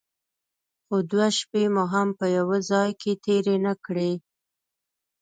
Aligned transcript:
خو 0.85 0.95
دوې 1.11 1.29
شپې 1.39 1.63
مو 1.73 1.83
هم 1.93 2.07
په 2.19 2.25
يوه 2.37 2.57
ځايگي 2.69 2.93
کښې 3.01 3.13
تېرې 3.23 3.55
نه 3.65 3.73
کړې. 3.85 4.11